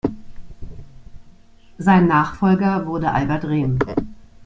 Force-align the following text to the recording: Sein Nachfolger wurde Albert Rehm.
Sein 1.77 2.07
Nachfolger 2.07 2.87
wurde 2.87 3.11
Albert 3.11 3.45
Rehm. 3.45 3.77